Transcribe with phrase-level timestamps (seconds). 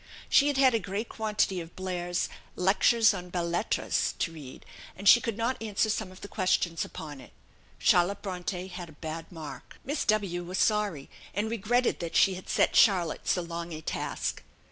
[0.29, 5.07] She had had a great quantity of Blair's "Lectures on Belles Lettres" to read; and
[5.07, 7.31] she could not answer some of the questions upon it;
[7.77, 9.77] Charlotte Bronte had a bad mark.
[9.85, 14.41] Miss W was sorry, and regretted that she had set Charlotte so long a task.